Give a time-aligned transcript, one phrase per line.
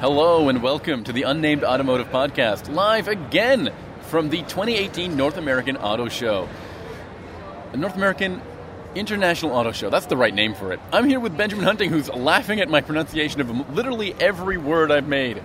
[0.00, 5.76] Hello and welcome to the Unnamed Automotive Podcast, live again from the 2018 North American
[5.76, 6.48] Auto Show.
[7.72, 8.40] A North American
[8.94, 10.78] International Auto Show, that's the right name for it.
[10.92, 15.08] I'm here with Benjamin Hunting, who's laughing at my pronunciation of literally every word I've
[15.08, 15.42] made.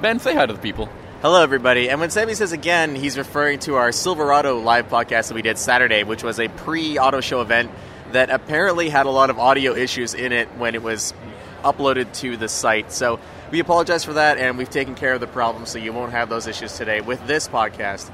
[0.00, 0.88] Ben, say hi to the people.
[1.20, 1.90] Hello, everybody.
[1.90, 5.58] And when Sammy says again, he's referring to our Silverado live podcast that we did
[5.58, 7.70] Saturday, which was a pre auto show event
[8.12, 11.12] that apparently had a lot of audio issues in it when it was
[11.62, 12.92] uploaded to the site.
[12.92, 13.20] So
[13.52, 16.30] we apologize for that, and we've taken care of the problem, so you won't have
[16.30, 18.08] those issues today with this podcast.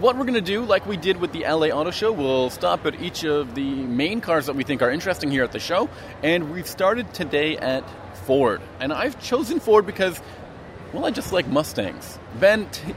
[0.00, 2.84] What we're going to do, like we did with the LA Auto Show, we'll stop
[2.84, 5.88] at each of the main cars that we think are interesting here at the show,
[6.22, 7.84] and we've started today at
[8.26, 8.60] Ford.
[8.80, 10.20] And I've chosen Ford because,
[10.92, 12.18] well, I just like Mustangs.
[12.38, 12.94] Ben, t-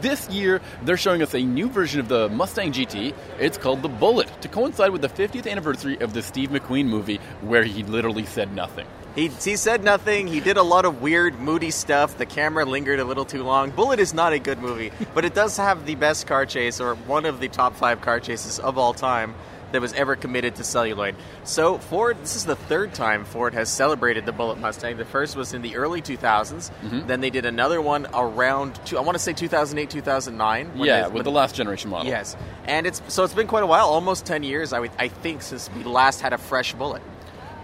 [0.00, 3.12] this year they're showing us a new version of the Mustang GT.
[3.40, 7.18] It's called the Bullitt to coincide with the 50th anniversary of the Steve McQueen movie,
[7.40, 8.86] where he literally said nothing.
[9.14, 10.26] He, he said nothing.
[10.26, 12.18] He did a lot of weird, moody stuff.
[12.18, 13.70] The camera lingered a little too long.
[13.70, 16.94] Bullitt is not a good movie, but it does have the best car chase, or
[16.96, 19.34] one of the top five car chases of all time
[19.70, 21.16] that was ever committed to celluloid.
[21.42, 24.96] So Ford, this is the third time Ford has celebrated the Bullitt Mustang.
[24.98, 26.70] The first was in the early 2000s.
[26.70, 27.06] Mm-hmm.
[27.08, 30.78] Then they did another one around, two, I want to say 2008, 2009.
[30.78, 32.06] when Yeah, they- with when- the last generation model.
[32.06, 35.08] Yes, and it's so it's been quite a while, almost 10 years, I, would, I
[35.08, 37.02] think, since we last had a fresh Bullitt.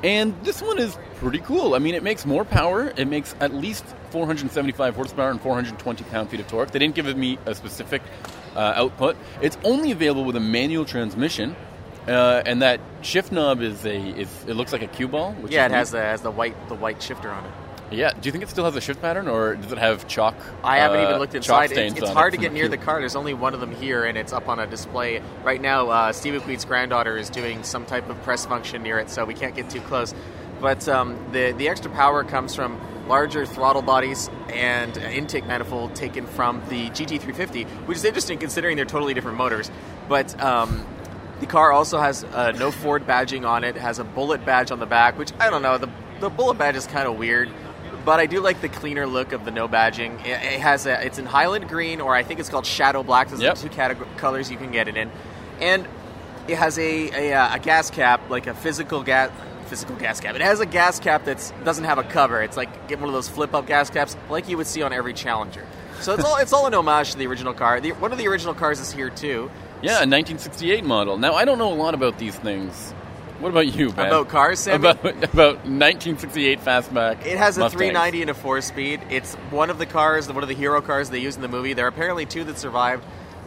[0.02, 1.74] And this one is pretty cool.
[1.74, 2.92] I mean, it makes more power.
[2.96, 6.70] It makes at least 475 horsepower and 420 pound-feet of torque.
[6.70, 8.02] They didn't give me a specific
[8.56, 9.16] uh, output.
[9.42, 11.54] It's only available with a manual transmission,
[12.08, 15.32] uh, and that shift knob is a is it looks like a cue ball.
[15.34, 17.52] Which Yeah, it has the has the white the white shifter on it.
[17.90, 18.12] Yeah.
[18.12, 20.34] Do you think it still has a shift pattern, or does it have chalk?
[20.62, 21.72] I haven't uh, even looked inside.
[21.72, 23.00] It's, it's hard it to get near the car.
[23.00, 25.88] There's only one of them here, and it's up on a display right now.
[25.88, 29.34] Uh, Steve McQueen's granddaughter is doing some type of press function near it, so we
[29.34, 30.14] can't get too close.
[30.60, 35.94] But um, the the extra power comes from larger throttle bodies and an intake manifold
[35.96, 39.70] taken from the GT350, which is interesting considering they're totally different motors.
[40.08, 40.86] But um,
[41.40, 43.76] the car also has uh, no Ford badging on it.
[43.76, 45.78] It has a Bullitt badge on the back, which I don't know.
[45.78, 45.90] The
[46.20, 47.50] the Bullitt badge is kind of weird,
[48.04, 50.20] but I do like the cleaner look of the no badging.
[50.24, 53.28] It, it has a it's in Highland green, or I think it's called Shadow Black.
[53.28, 53.52] Those Yep.
[53.56, 55.10] are the two categor- colors you can get it in,
[55.60, 55.86] and
[56.48, 59.30] it has a a, uh, a gas cap, like a physical gas.
[59.66, 60.34] Physical gas cap.
[60.34, 62.42] It has a gas cap that doesn't have a cover.
[62.42, 65.12] It's like get one of those flip-up gas caps, like you would see on every
[65.14, 65.64] Challenger.
[66.00, 67.80] So it's all it's all an homage to the original car.
[67.80, 69.48] The, one of the original cars is here too.
[69.80, 71.18] Yeah, a 1968 model.
[71.18, 72.92] Now I don't know a lot about these things.
[73.40, 74.08] What about you, Ben?
[74.08, 74.76] About cars, Sammy?
[74.76, 77.24] About about 1968 fastback.
[77.24, 77.72] It has a Mustangs.
[77.72, 79.00] 390 and a four speed.
[79.08, 81.72] It's one of the cars, one of the hero cars they used in the movie.
[81.72, 83.02] There are apparently two that survived.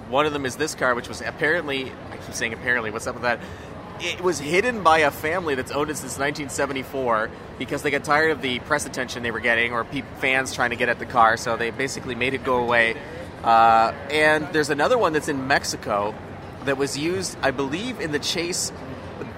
[0.10, 3.14] One of them is this car, which was apparently, I keep saying apparently, what's up
[3.14, 3.40] with that?
[4.00, 8.32] It was hidden by a family that's owned it since 1974 because they got tired
[8.32, 11.06] of the press attention they were getting or pe- fans trying to get at the
[11.06, 12.96] car, so they basically made it go away.
[13.44, 16.16] Uh, and there's another one that's in Mexico
[16.66, 18.72] that was used, I believe, in the chase,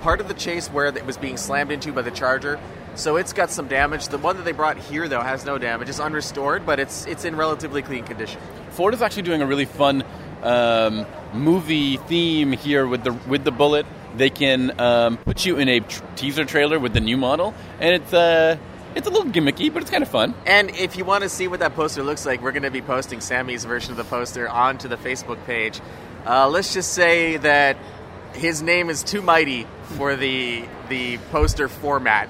[0.06, 2.60] part of the chase where it was being slammed into by the Charger.
[2.94, 4.10] So it's got some damage.
[4.10, 5.90] The one that they brought here, though, has no damage.
[5.90, 8.40] It's unrestored, but it's it's in relatively clean condition.
[8.70, 10.04] Ford is actually doing a really fun
[10.44, 13.88] um, movie theme here with the with the Bullitt.
[14.16, 17.96] They can um, put you in a tr- teaser trailer with the new model, and
[17.96, 18.58] it's uh,
[18.94, 20.36] it's a little gimmicky, but it's kind of fun.
[20.46, 22.84] And if you want to see what that poster looks like, we're going to be
[22.84, 25.82] posting Sammy's version of the poster onto the Facebook page.
[26.28, 27.76] Uh, let's just say that
[28.34, 29.66] his name is too mighty
[29.98, 32.30] for the the poster format.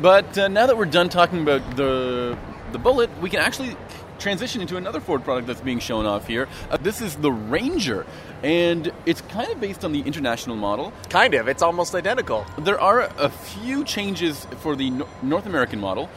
[0.00, 2.38] But uh, now that we're done talking about the
[2.72, 3.76] the Bullitt, we can actually
[4.18, 6.48] transition into another Ford product that's being shown off here.
[6.70, 8.06] Uh, this is the Ranger,
[8.42, 10.92] and it's kind of based on the international model.
[11.08, 11.48] Kind of.
[11.48, 12.46] It's almost identical.
[12.58, 16.08] There are a few changes for the Nor- North American model.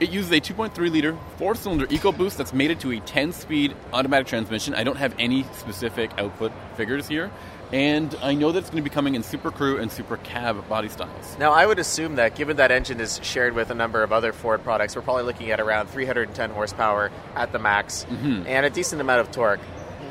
[0.00, 4.26] It uses a 2.3 liter four cylinder EcoBoost that's mated to a 10 speed automatic
[4.26, 4.74] transmission.
[4.74, 7.30] I don't have any specific output figures here.
[7.72, 10.68] And I know that it's going to be coming in Super Crew and Super Cab
[10.68, 11.38] body styles.
[11.38, 14.32] Now, I would assume that given that engine is shared with a number of other
[14.34, 18.46] Ford products, we're probably looking at around 310 horsepower at the max mm-hmm.
[18.46, 19.60] and a decent amount of torque.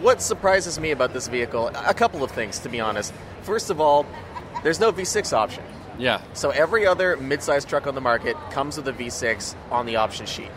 [0.02, 3.14] What surprises me about this vehicle, a couple of things, to be honest.
[3.44, 4.08] First of all,
[4.64, 5.64] there's no V6 option.
[6.00, 6.22] Yeah.
[6.34, 10.26] So every other midsize truck on the market comes with a V6 on the option
[10.26, 10.50] sheet.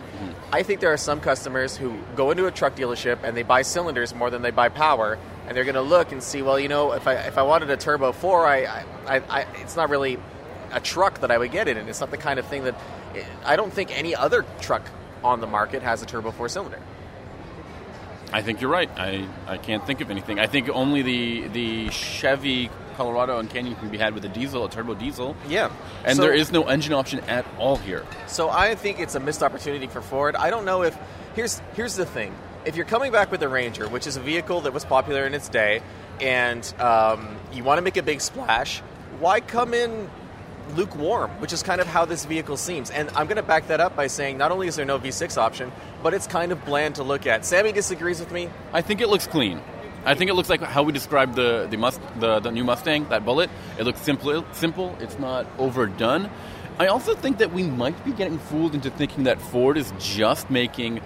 [0.51, 3.61] I think there are some customers who go into a truck dealership and they buy
[3.61, 5.17] cylinders more than they buy power,
[5.47, 7.69] and they're going to look and see, well, you know, if I if I wanted
[7.69, 10.17] a turbo four, I, I, I, it's not really
[10.71, 11.87] a truck that I would get it in.
[11.87, 12.75] It's not the kind of thing that
[13.45, 14.83] I don't think any other truck
[15.23, 16.79] on the market has a turbo four cylinder.
[18.35, 18.89] I think you're right.
[18.97, 20.39] I, I can't think of anything.
[20.41, 24.65] I think only the the Chevy Colorado and Canyon can be had with a diesel,
[24.65, 25.37] a turbo diesel.
[25.47, 25.71] Yeah.
[26.03, 28.03] And So- there is no engine option at all here.
[28.27, 30.35] So I think it's a missed opportunity for Ford.
[30.35, 30.97] I don't know if
[31.33, 32.35] here's here's the thing.
[32.65, 35.33] If you're coming back with the Ranger, which is a vehicle that was popular in
[35.33, 35.81] its day,
[36.19, 38.81] and um, you want to make a big splash,
[39.21, 40.09] why come in
[40.75, 41.29] lukewarm?
[41.41, 42.89] Which is kind of how this vehicle seems.
[42.91, 45.37] And I'm going to back that up by saying not only is there no V6
[45.37, 45.71] option,
[46.03, 47.45] but it's kind of bland to look at.
[47.45, 48.49] Sammy disagrees with me.
[48.73, 49.61] I think it looks clean.
[50.05, 53.09] I think it looks like how we described the the, must, the the new Mustang,
[53.09, 53.49] that Bullitt.
[53.79, 54.45] It looks simple.
[54.51, 54.95] Simple.
[54.99, 56.29] It's not overdone.
[56.77, 60.51] I also think that we might be getting fooled into thinking that Ford is just
[60.51, 61.01] making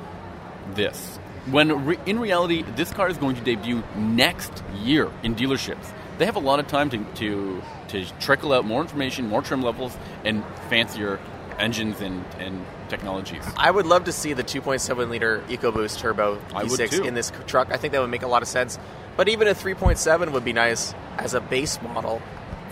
[0.73, 1.17] this.
[1.51, 5.93] When re- in reality, this car is going to debut next year in dealerships.
[6.19, 9.63] They have a lot of time to, to, to trickle out more information, more trim
[9.63, 11.19] levels, and fancier
[11.57, 13.43] engines and, and technologies.
[13.57, 17.03] I would love to see the 2.7 liter EcoBoost turbo I would V6 too.
[17.03, 17.71] in this truck.
[17.71, 18.77] I think that would make a lot of sense.
[19.15, 22.21] But even a 3.7 would be nice as a base model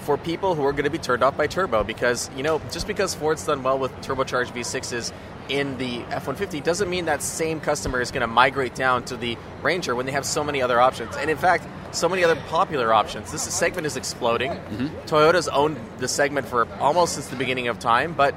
[0.08, 2.88] for people who are going to be turned off by turbo because, you know, just
[2.88, 5.12] because Ford's done well with turbocharged V6s
[5.50, 9.38] in the F-150 doesn't mean that same customer is going to migrate down to the
[9.62, 11.18] Ranger when they have so many other options.
[11.18, 13.34] And in fact, so many other popular options.
[13.34, 14.52] This segment is exploding.
[14.52, 14.88] Mm-hmm.
[15.08, 18.34] Toyota's owned the segment for almost since the beginning of time, but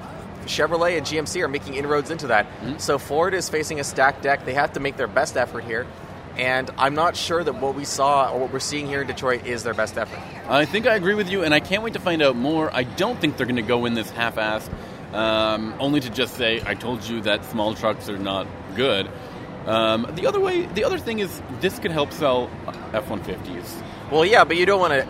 [0.47, 2.47] Chevrolet and GMC are making inroads into that.
[2.47, 2.79] Mm-hmm.
[2.79, 4.45] So Ford is facing a stacked deck.
[4.45, 5.87] They have to make their best effort here.
[6.41, 9.47] And I'm not sure that what we saw or what we're seeing here in Detroit
[9.47, 10.19] is their best effort.
[10.49, 12.75] I think I agree with you, and I can't wait to find out more.
[12.75, 14.71] I don't think they're going to go in this half-assed,
[15.13, 19.11] um, only to just say, "I told you that small trucks are not good."
[19.67, 22.49] Um, the other way, the other thing is, this could help sell
[22.95, 23.83] F-150s.
[24.11, 25.07] Well, yeah, but you don't want to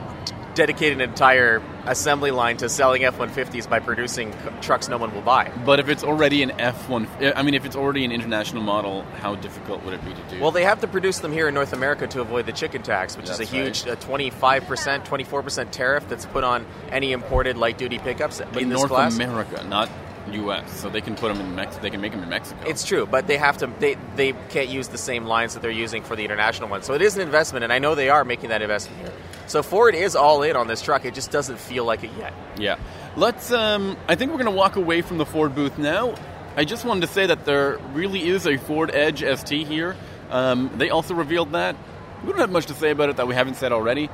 [0.61, 5.23] dedicate an entire assembly line to selling F-150s by producing c- trucks no one will
[5.23, 5.51] buy.
[5.65, 9.37] But if it's already an F1, I mean, if it's already an international model, how
[9.37, 10.39] difficult would it be to do?
[10.39, 13.17] Well, they have to produce them here in North America to avoid the chicken tax,
[13.17, 17.99] which is a huge uh, 25%, 24% tariff that's put on any imported light duty
[17.99, 19.15] pickups but in North class.
[19.15, 19.89] America, not
[20.33, 21.79] U.S., so they can put them in Mex.
[21.79, 22.61] They can make them in Mexico.
[22.69, 23.67] It's true, but they have to.
[23.79, 26.83] They they can't use the same lines that they're using for the international one.
[26.83, 29.13] So it is an investment, and I know they are making that investment here.
[29.51, 31.05] So Ford is all in on this truck.
[31.05, 32.33] It just doesn't feel like it yet.
[32.57, 32.79] Yeah.
[33.17, 36.15] Let's, um, I think we're going to walk away from the Ford booth now.
[36.57, 39.97] I just wanted to say that there really is a Ford Edge ST here.
[40.31, 41.75] Um, they also revealed that.
[42.23, 44.09] We don't have much to say about it that we haven't said already.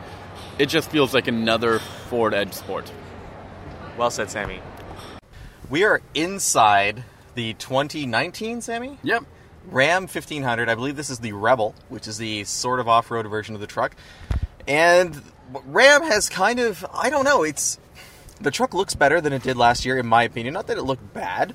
[0.59, 2.91] It just feels like another Ford Edge Sport.
[3.99, 4.63] Well said, Sammy.
[5.69, 7.05] We are inside
[7.35, 8.99] the 2019, Sammy.
[9.03, 9.25] Yep.
[9.67, 10.71] Ram 1500.
[10.71, 13.67] I believe this is the Rebel, which is the sort of off-road version of the
[13.67, 13.95] truck.
[14.67, 15.21] And
[15.65, 17.79] Ram has kind of, I don't know, it's
[18.41, 20.55] the truck looks better than it did last year in my opinion.
[20.55, 21.55] Not that it looked bad,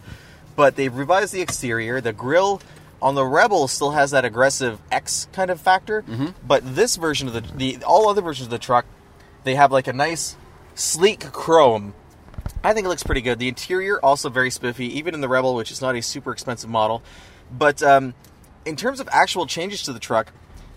[0.56, 2.02] but they've revised the exterior.
[2.02, 2.62] The grill
[3.02, 6.04] on the Rebel still has that aggressive X kind of factor,
[6.46, 8.86] but this version of the the all other versions of the truck,
[9.44, 10.36] they have like a nice
[10.76, 11.94] sleek chrome
[12.64, 13.40] I think it looks pretty good.
[13.40, 16.70] The interior also very spiffy, even in the Rebel, which is not a super expensive
[16.70, 17.02] model.
[17.52, 18.14] But um,
[18.66, 20.32] in terms of actual changes to the truck,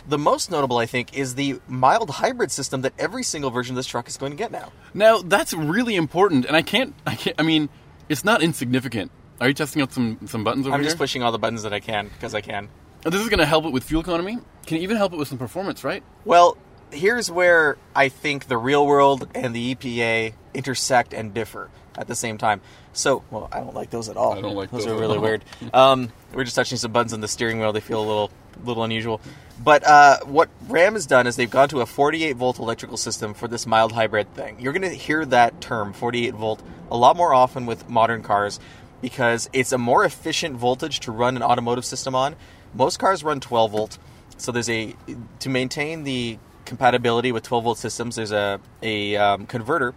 [0.06, 3.76] the most notable, I think, is the mild hybrid system that every single version of
[3.76, 4.72] this truck is going to get now.
[4.92, 6.94] Now that's really important, and I can't.
[7.06, 7.38] I can't.
[7.38, 7.68] I mean,
[8.08, 9.10] it's not insignificant.
[9.40, 10.74] Are you testing out some some buttons over here?
[10.74, 10.88] I'm here?
[10.88, 12.68] just pushing all the buttons that I can because I can.
[13.06, 14.38] Oh, this is going to help it with fuel economy.
[14.66, 16.02] Can even help it with some performance, right?
[16.24, 16.56] Well,
[16.90, 21.68] here's where I think the real world and the EPA intersect and differ
[21.98, 22.60] at the same time.
[22.92, 24.32] So, well, I don't like those at all.
[24.32, 24.84] I don't like those.
[24.84, 25.44] those are really weird.
[25.74, 27.72] Um, we're just touching some buttons on the steering wheel.
[27.72, 28.30] They feel a little,
[28.64, 29.20] little unusual.
[29.62, 33.34] But uh, what Ram has done is they've gone to a 48 volt electrical system
[33.34, 34.58] for this mild hybrid thing.
[34.60, 38.58] You're going to hear that term, 48 volt, a lot more often with modern cars
[39.00, 42.36] because it's a more efficient voltage to run an automotive system on.
[42.72, 43.98] Most cars run 12 volt,
[44.38, 44.94] so there's a
[45.40, 48.16] to maintain the compatibility with 12 volt systems.
[48.16, 49.94] There's a a um, converter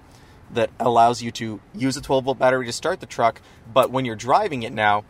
[0.51, 3.41] that allows you to use a 12 volt battery to start the truck,
[3.73, 5.03] but when you're driving it now,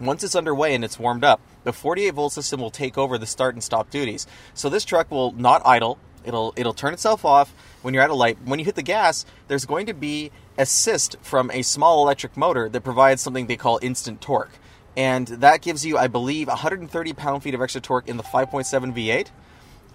[0.00, 3.26] once it's underway and it's warmed up, the 48 volt system will take over the
[3.26, 4.26] start and stop duties.
[4.54, 5.98] So this truck will not idle.
[6.24, 8.38] It'll it'll turn itself off when you're at a light.
[8.44, 12.68] When you hit the gas, there's going to be assist from a small electric motor
[12.68, 14.52] that provides something they call instant torque.
[14.96, 18.94] And that gives you, I believe, 130 pound feet of extra torque in the 5.7
[18.94, 19.28] V8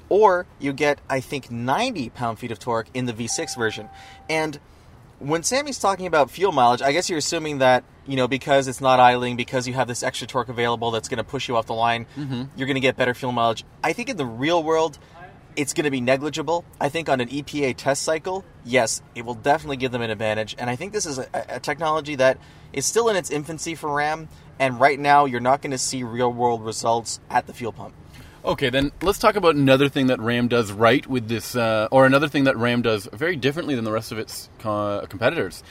[0.09, 3.89] or you get I think 90 pound feet of torque in the V6 version.
[4.29, 4.59] And
[5.19, 8.81] when Sammy's talking about fuel mileage, I guess you're assuming that you know because it's
[8.81, 11.65] not idling, because you have this extra torque available that's going to push you off
[11.65, 12.43] the line, mm-hmm.
[12.55, 13.63] you're going to get better fuel mileage.
[13.83, 14.99] I think in the real world,
[15.55, 16.65] it's going to be negligible.
[16.79, 20.55] I think on an EPA test cycle, yes, it will definitely give them an advantage.
[20.57, 22.37] And I think this is a, a technology that
[22.73, 24.27] is still in its infancy for Ram.
[24.59, 27.93] And right now, you're not going to see real world results at the fuel pump.
[28.45, 32.05] Okay, then let's talk about another thing that Ram does right with this, uh, or
[32.05, 35.63] another thing that Ram does very differently than the rest of its co- competitors.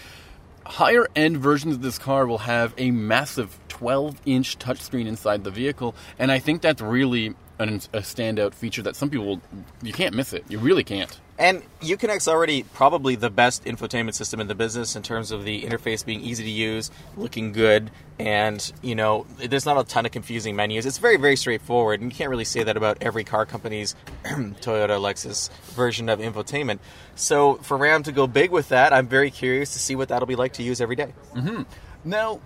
[0.67, 5.53] Higher end versions of this car will have a massive 12 inch touchscreen inside the
[5.53, 9.41] vehicle, and I think that's really an, a standout feature that some people
[9.81, 10.45] you can't miss it.
[10.49, 11.21] You really can't.
[11.37, 15.63] And Uconnect's already probably the best infotainment system in the business in terms of the
[15.63, 20.13] interface being easy to use, looking good, and you know, there's not a ton of
[20.13, 20.87] confusing menus.
[20.87, 25.01] It's very, very straightforward, and you can't really say that about every car company's Toyota,
[25.01, 26.79] Lexus version of infotainment.
[27.17, 30.27] So for Ram to go big with that, I'm very curious to see what that'll
[30.27, 31.13] be like to use every day.
[31.35, 31.63] Mm-hmm.
[32.05, 32.41] Now,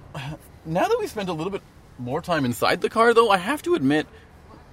[0.65, 1.63] now that we spent a little bit
[1.99, 4.07] more time inside the car, though, I have to admit,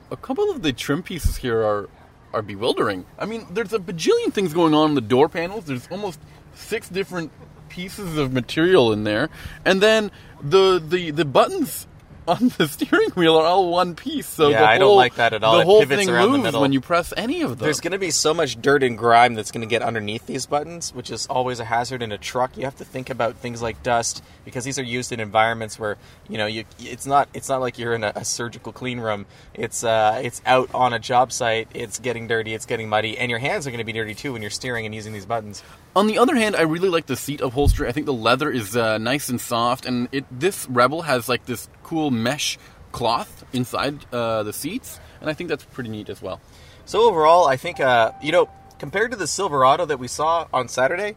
[0.09, 1.89] a couple of the trim pieces here are
[2.35, 3.05] are bewildering.
[3.17, 5.65] I mean, there's a bajillion things going on in the door panels.
[5.65, 6.19] There's almost
[6.53, 7.31] six different
[7.69, 9.29] pieces of material in there,
[9.63, 10.11] and then
[10.41, 11.87] the the the buttons
[12.27, 14.27] on the steering wheel are all one piece.
[14.27, 15.55] So yeah, the whole, I don't like that at all.
[15.55, 16.61] The It whole pivots thing around the moves middle.
[16.61, 17.59] when you press any of them.
[17.59, 20.45] There's going to be so much dirt and grime that's going to get underneath these
[20.45, 22.57] buttons, which is always a hazard in a truck.
[22.57, 25.97] You have to think about things like dust because these are used in environments where
[26.29, 26.65] you know you.
[26.79, 27.29] It's not.
[27.33, 29.25] It's not like you're in a, a surgical clean room.
[29.53, 31.67] It's uh, it's out on a job site.
[31.73, 32.53] It's getting dirty.
[32.53, 34.85] It's getting muddy, and your hands are going to be dirty too when you're steering
[34.85, 35.63] and using these buttons.
[35.95, 37.87] On the other hand, I really like the seat upholstery.
[37.87, 41.45] I think the leather is uh, nice and soft, and it this Rebel has like
[41.45, 42.57] this cool mesh
[42.91, 46.41] cloth inside uh, the seats, and I think that's pretty neat as well.
[46.85, 48.49] So overall, I think uh, you know
[48.79, 51.15] compared to the Silverado that we saw on Saturday,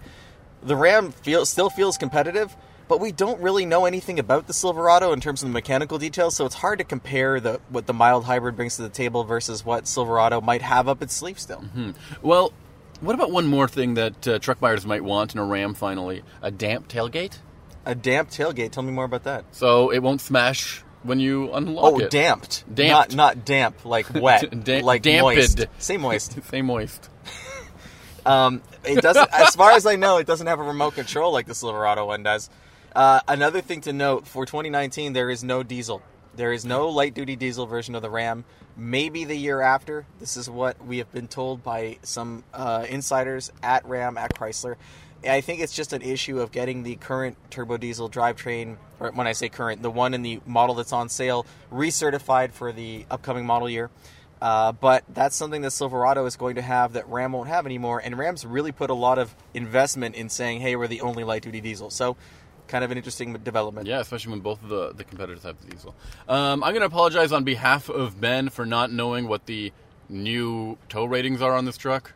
[0.62, 2.54] the Ram feel, still feels competitive.
[2.88, 6.34] But we don't really know anything about the Silverado in terms of the mechanical details,
[6.34, 9.62] so it's hard to compare the what the mild hybrid brings to the table versus
[9.62, 11.62] what Silverado might have up its sleeve still.
[12.22, 12.54] Well,
[13.02, 15.74] what about one more thing that uh, truck buyers might want in a Ram?
[15.74, 17.36] Finally, a damp tailgate,
[17.86, 18.70] A damp tailgate.
[18.72, 19.44] Tell me more about that.
[19.52, 22.10] so it won't smash when you unlock Oh, it.
[22.10, 22.64] damped.
[22.72, 23.14] Damped.
[23.14, 25.22] Not not damp, like wet, Da- like damped.
[25.22, 25.66] moist.
[25.78, 26.38] Say moist.
[26.46, 27.08] Stay moist.
[28.26, 31.46] Um, it doesn't, as far as I know, it doesn't have a remote control like
[31.46, 32.50] the Silverado one does.
[32.94, 36.02] Uh, another thing to note for 2019, there is no diesel.
[36.34, 38.44] There is no light duty diesel version of the Ram.
[38.76, 40.04] Maybe the year after.
[40.20, 44.76] This is what we have been told by some uh, insiders at Ram, at Chrysler.
[45.24, 49.26] I think it's just an issue of getting the current turbo diesel drivetrain, or when
[49.26, 53.44] I say current, the one in the model that's on sale, recertified for the upcoming
[53.44, 53.90] model year.
[54.40, 58.00] Uh, but that's something that Silverado is going to have that Ram won't have anymore.
[58.02, 61.42] And Ram's really put a lot of investment in saying, hey, we're the only light
[61.42, 61.90] duty diesel.
[61.90, 62.16] So,
[62.68, 63.88] kind of an interesting development.
[63.88, 65.96] Yeah, especially when both of the, the competitors have the diesel.
[66.28, 69.72] Um, I'm going to apologize on behalf of Ben for not knowing what the
[70.08, 72.12] new tow ratings are on this truck.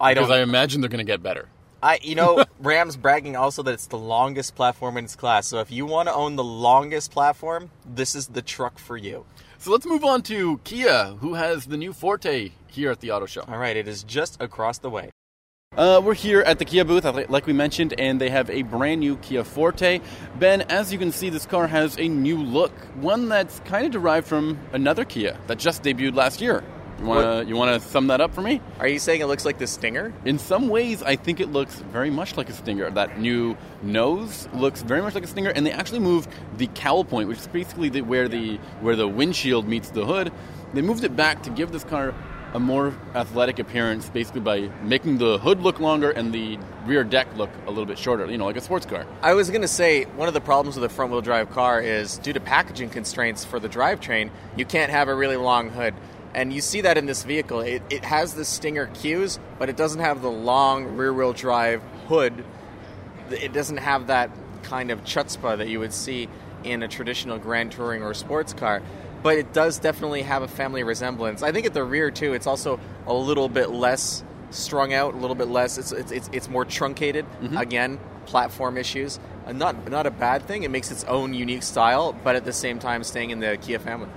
[0.00, 0.24] I don't.
[0.24, 1.48] Because I imagine they're going to get better.
[1.82, 5.46] I, you know, Ram's bragging also that it's the longest platform in its class.
[5.46, 9.24] So if you want to own the longest platform, this is the truck for you.
[9.58, 13.26] So let's move on to Kia, who has the new Forte here at the auto
[13.26, 13.42] show.
[13.48, 15.10] All right, it is just across the way.
[15.76, 18.62] Uh, we're here at the Kia booth, like like we mentioned, and they have a
[18.62, 20.00] brand new Kia Forte.
[20.38, 23.92] Ben, as you can see, this car has a new look, one that's kind of
[23.92, 26.64] derived from another Kia that just debuted last year.
[26.98, 28.60] You want to you want to sum that up for me?
[28.80, 30.12] Are you saying it looks like the Stinger?
[30.24, 32.90] In some ways, I think it looks very much like a Stinger.
[32.90, 37.04] That new nose looks very much like a Stinger, and they actually moved the cowl
[37.04, 40.32] point, which is basically the, where the where the windshield meets the hood.
[40.74, 42.14] They moved it back to give this car
[42.54, 47.28] a more athletic appearance, basically by making the hood look longer and the rear deck
[47.36, 48.28] look a little bit shorter.
[48.30, 49.06] You know, like a sports car.
[49.22, 51.80] I was going to say one of the problems with a front wheel drive car
[51.80, 55.94] is due to packaging constraints for the drivetrain, you can't have a really long hood.
[56.34, 57.60] And you see that in this vehicle.
[57.60, 61.82] It, it has the Stinger cues, but it doesn't have the long rear wheel drive
[62.06, 62.44] hood.
[63.30, 64.30] It doesn't have that
[64.62, 66.28] kind of chutzpah that you would see
[66.64, 68.82] in a traditional Grand Touring or sports car.
[69.22, 71.42] But it does definitely have a family resemblance.
[71.42, 75.16] I think at the rear, too, it's also a little bit less strung out, a
[75.16, 75.76] little bit less.
[75.76, 77.26] It's, it's, it's, it's more truncated.
[77.56, 79.18] Again, platform issues.
[79.46, 80.62] Uh, not, not a bad thing.
[80.62, 83.78] It makes its own unique style, but at the same time, staying in the Kia
[83.78, 84.08] family.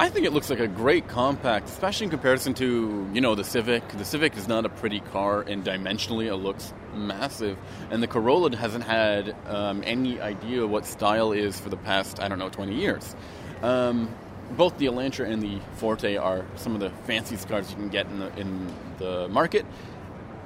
[0.00, 3.44] I think it looks like a great compact, especially in comparison to you know the
[3.44, 3.86] Civic.
[3.86, 7.58] The Civic is not a pretty car, and dimensionally it looks massive.
[7.90, 12.28] And the Corolla hasn't had um, any idea what style is for the past I
[12.28, 13.14] don't know 20 years.
[13.60, 14.08] Um,
[14.52, 18.06] both the Elantra and the Forte are some of the fanciest cars you can get
[18.06, 19.66] in the in the market.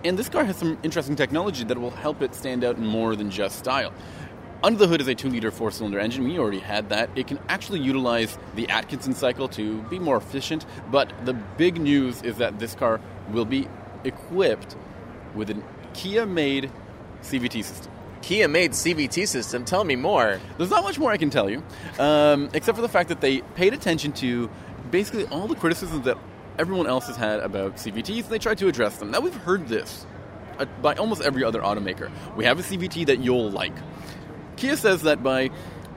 [0.02, 3.14] And this car has some interesting technology that will help it stand out in more
[3.14, 3.92] than just style.
[4.64, 6.24] Under the hood is a 2 liter 4 cylinder engine.
[6.24, 7.10] We already had that.
[7.14, 12.22] It can actually utilize the Atkinson cycle to be more efficient, but the big news
[12.22, 12.98] is that this car
[13.30, 13.68] will be
[14.04, 14.74] equipped
[15.34, 16.72] with a Kia made
[17.20, 17.92] CVT system.
[18.22, 19.66] Kia made CVT system.
[19.66, 20.40] Tell me more.
[20.56, 21.62] There's not much more I can tell you,
[21.98, 24.48] um, except for the fact that they paid attention to
[24.90, 26.16] basically all the criticisms that
[26.58, 29.10] everyone else has had about CVTs, and they tried to address them.
[29.10, 30.06] Now we've heard this
[30.58, 32.10] uh, by almost every other automaker.
[32.34, 33.74] We have a CVT that you'll like.
[34.64, 35.50] Kia says that by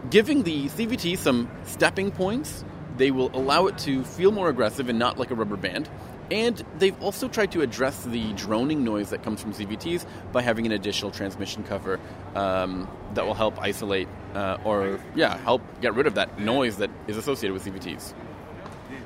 [0.09, 2.65] giving the CVT some stepping points,
[2.97, 5.89] they will allow it to feel more aggressive and not like a rubber band.
[6.29, 10.65] And they've also tried to address the droning noise that comes from CVTs by having
[10.65, 11.97] an additional transmission cover
[12.36, 16.89] um, that will help isolate uh, or, yeah, help get rid of that noise that
[17.07, 18.13] is associated with CVTs.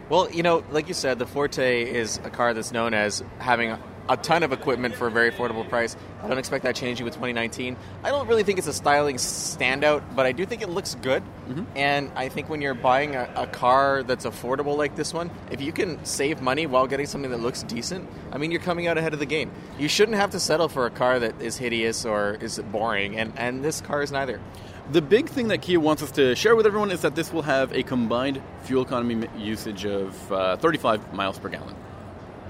[0.10, 3.78] Well, you know, like you said, the Forte is a car that's known as having
[4.10, 5.96] a ton of equipment for a very affordable price.
[6.22, 7.78] I don't expect that changing with 2019.
[8.04, 11.24] I don't really think it's a styling standout, but I do think it looks good.
[11.48, 11.64] Mm-hmm.
[11.76, 15.62] And I think when you're buying a, a, car that's affordable like this one, if
[15.62, 18.98] you can save money while getting something that looks decent, I mean, you're coming out
[18.98, 19.52] ahead of the game.
[19.78, 23.34] You shouldn't have to settle for a car that is hideous or is boring, and,
[23.38, 24.40] and this car is neither.
[24.92, 27.44] The big thing that Kia wants us to share with everyone is that this will
[27.44, 31.76] have a combined fuel economy usage of uh, 35 miles per gallon.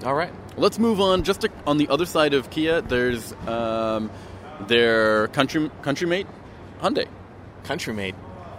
[0.04, 0.34] All right.
[0.58, 1.24] Let's move on.
[1.24, 4.10] Just to, on the other side of Kia, there's um,
[4.68, 6.28] their country countrymate
[6.82, 7.08] Hyundai.
[7.64, 8.16] Countrymate.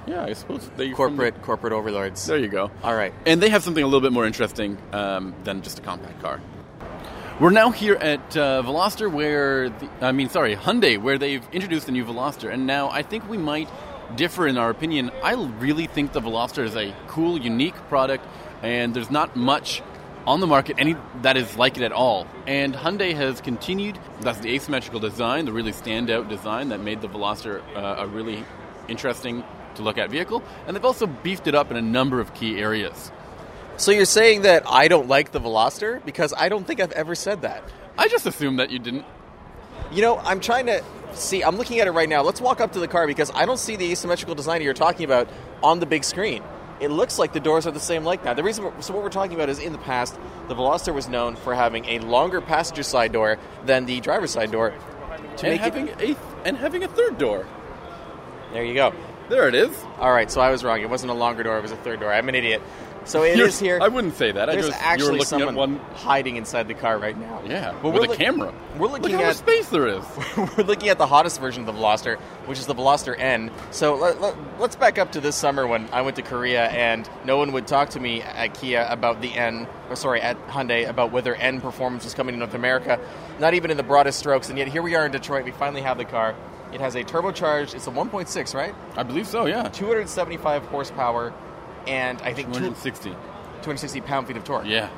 [0.06, 2.24] Yeah, I suppose they corporate the, corporate overlords.
[2.26, 2.70] There you go.
[2.82, 5.82] All right, and they have something a little bit more interesting um, than just a
[5.82, 6.40] compact car.
[7.40, 11.86] We're now here at uh, Veloster, where the, I mean, sorry, Hyundai, where they've introduced
[11.86, 13.68] the new Veloster, and now I think we might
[14.16, 15.10] differ in our opinion.
[15.22, 18.26] I really think the Veloster is a cool, unique product,
[18.62, 19.82] and there's not much
[20.26, 22.26] on the market any that is like it at all.
[22.46, 23.98] And Hyundai has continued.
[24.20, 28.44] That's the asymmetrical design, the really standout design that made the Veloster uh, a really
[28.88, 29.44] interesting
[29.76, 30.42] to look at vehicle.
[30.66, 33.10] And they've also beefed it up in a number of key areas.
[33.76, 37.14] So you're saying that I don't like the Veloster because I don't think I've ever
[37.14, 37.64] said that.
[37.98, 39.04] I just assumed that you didn't.
[39.90, 41.42] You know, I'm trying to see.
[41.42, 42.22] I'm looking at it right now.
[42.22, 45.04] Let's walk up to the car because I don't see the asymmetrical design you're talking
[45.04, 45.28] about
[45.62, 46.42] on the big screen
[46.82, 48.34] it looks like the doors are the same length now.
[48.34, 51.36] The reason, so what we're talking about is in the past, the Veloster was known
[51.36, 54.74] for having a longer passenger side door than the driver's side door.
[55.36, 57.46] To and having it, a and having a third door.
[58.52, 58.92] There you go.
[59.28, 59.70] There it is.
[59.98, 60.80] All right, so I was wrong.
[60.80, 62.12] It wasn't a longer door; it was a third door.
[62.12, 62.60] I'm an idiot.
[63.04, 63.78] So it You're, is here.
[63.82, 64.46] I wouldn't say that.
[64.46, 65.76] There's I just, actually you someone one...
[65.94, 67.42] hiding inside the car right now.
[67.44, 68.54] Yeah, but with a camera.
[68.78, 70.04] We're looking Look at how much space there is.
[70.36, 73.50] we're looking at the hottest version of the Veloster, which is the Veloster N.
[73.70, 77.08] So let, us let, back up to this summer when I went to Korea and
[77.24, 80.88] no one would talk to me at Kia about the N, or sorry, at Hyundai
[80.88, 82.98] about whether N performance was coming to North America.
[83.38, 85.44] Not even in the broadest strokes, and yet here we are in Detroit.
[85.44, 86.34] We finally have the car.
[86.72, 87.74] It has a turbocharged.
[87.74, 88.74] It's a 1.6, right?
[88.96, 89.44] I believe so.
[89.44, 89.68] Yeah.
[89.68, 91.32] 275 horsepower,
[91.86, 93.10] and I think 260.
[93.10, 94.66] 260 pound feet of torque.
[94.66, 94.90] Yeah.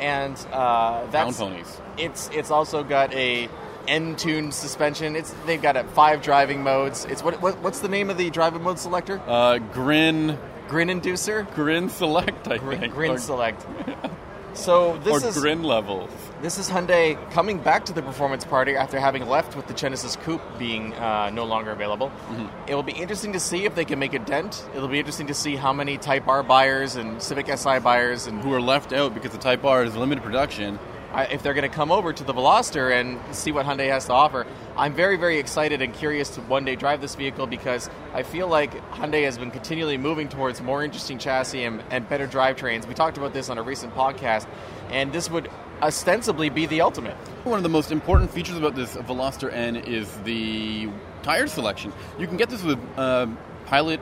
[0.00, 1.80] And uh, that's pound ponies.
[1.98, 3.48] It's it's also got a
[3.88, 5.16] N-tuned suspension.
[5.16, 7.04] It's they've got a five driving modes.
[7.04, 9.20] It's what, what what's the name of the driving mode selector?
[9.26, 10.38] Uh, grin.
[10.68, 11.52] Grin inducer.
[11.54, 12.48] Grin select.
[12.48, 12.94] I grin, think.
[12.94, 13.66] Grin select.
[14.54, 16.10] So this or is grin levels.
[16.42, 20.16] This is Hyundai coming back to the performance party after having left with the Genesis
[20.16, 22.08] Coupe being uh, no longer available.
[22.08, 22.68] Mm-hmm.
[22.68, 24.64] It will be interesting to see if they can make a dent.
[24.74, 28.42] It'll be interesting to see how many Type R buyers and Civic Si buyers and
[28.42, 30.78] who are left out because the Type R is limited production
[31.14, 34.12] if they're going to come over to the Veloster and see what Hyundai has to
[34.12, 34.46] offer.
[34.76, 38.48] I'm very, very excited and curious to one day drive this vehicle because I feel
[38.48, 42.86] like Hyundai has been continually moving towards more interesting chassis and, and better drivetrains.
[42.86, 44.46] We talked about this on a recent podcast,
[44.90, 45.50] and this would
[45.82, 47.16] ostensibly be the ultimate.
[47.44, 50.88] One of the most important features about this Veloster N is the
[51.22, 51.92] tire selection.
[52.18, 53.26] You can get this with uh,
[53.66, 54.00] Pilot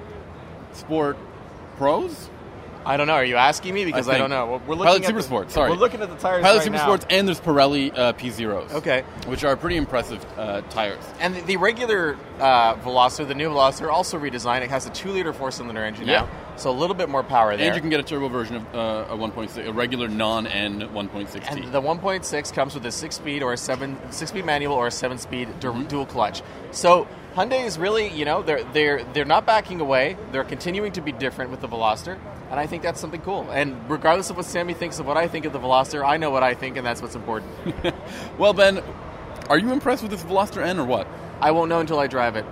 [0.72, 1.16] Sport
[1.76, 2.30] Pros
[2.84, 3.14] I don't know.
[3.14, 4.60] Are you asking me because I, I don't know?
[4.66, 5.50] We're looking Pilot Super the, Sport.
[5.50, 6.42] Sorry, we're looking at the tires.
[6.42, 6.82] Pilot right Super now.
[6.84, 8.72] Sports and there's Pirelli uh, P Zeros.
[8.72, 11.02] Okay, which are pretty impressive uh, tires.
[11.20, 14.62] And the, the regular uh, Veloster, the new Veloster, also redesigned.
[14.62, 16.22] It has a two-liter four-cylinder engine yeah.
[16.22, 17.66] now, so a little bit more power there.
[17.66, 21.50] And you can get a turbo version of uh, a 1.6, a regular non-N 1.6T.
[21.50, 25.48] And the 1.6 comes with a six-speed or a seven six-speed manual or a seven-speed
[25.48, 25.84] mm-hmm.
[25.84, 26.42] dual clutch.
[26.70, 30.16] So Hyundai is really, you know, they're they're they're not backing away.
[30.32, 32.18] They're continuing to be different with the Veloster,
[32.50, 33.48] and I think that's something cool.
[33.50, 36.30] And regardless of what Sammy thinks of what I think of the Veloster, I know
[36.30, 37.52] what I think, and that's what's important.
[38.38, 38.82] well, Ben,
[39.48, 41.06] are you impressed with this Veloster N or what?
[41.40, 42.44] I won't know until I drive it.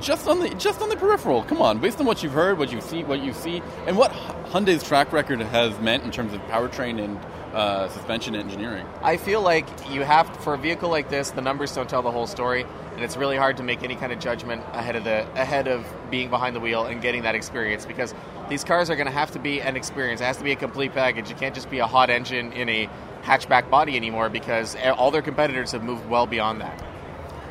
[0.00, 1.42] Just on the just on the peripheral.
[1.42, 4.12] Come on, based on what you've heard, what you see, what you see, and what
[4.12, 7.18] Hyundai's track record has meant in terms of powertrain and
[7.54, 8.86] uh, suspension engineering.
[9.02, 12.10] I feel like you have for a vehicle like this, the numbers don't tell the
[12.10, 15.26] whole story and it's really hard to make any kind of judgment ahead of the
[15.40, 18.14] ahead of being behind the wheel and getting that experience because
[18.48, 20.20] these cars are going to have to be an experience.
[20.20, 21.30] It has to be a complete package.
[21.30, 22.88] You can't just be a hot engine in a
[23.22, 26.82] hatchback body anymore because all their competitors have moved well beyond that.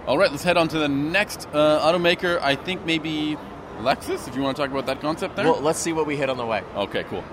[0.07, 2.39] All right, let's head on to the next uh, automaker.
[2.41, 3.37] I think maybe
[3.79, 5.45] Lexus, if you want to talk about that concept there.
[5.45, 6.63] Well, let's see what we hit on the way.
[6.75, 7.23] Okay, cool.